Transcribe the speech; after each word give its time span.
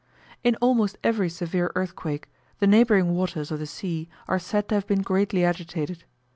In 0.43 0.55
almost 0.61 0.97
every 1.03 1.29
severe 1.29 1.71
earthquake, 1.75 2.27
the 2.57 2.65
neighbouring 2.65 3.13
waters 3.13 3.51
of 3.51 3.59
the 3.59 3.67
sea 3.67 4.09
are 4.27 4.39
said 4.39 4.67
to 4.69 4.73
have 4.73 4.87
been 4.87 5.03
greatly 5.03 5.45
agitated. 5.45 6.05